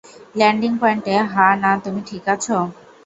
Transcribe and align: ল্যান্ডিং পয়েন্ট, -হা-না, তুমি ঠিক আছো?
ল্যান্ডিং 0.35 0.71
পয়েন্ট, 0.81 1.05
-হা-না, 1.25 1.71
তুমি 1.83 2.01
ঠিক 2.09 2.23
আছো? 2.33 2.57